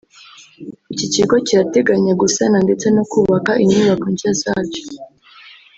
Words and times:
iki 0.93 1.05
kigo 1.13 1.35
kirateganya 1.45 2.13
gusana 2.21 2.57
ndetse 2.65 2.85
no 2.95 3.03
kubaka 3.11 3.51
inyubako 3.63 4.05
nshya 4.13 4.31
zacyo 4.41 4.83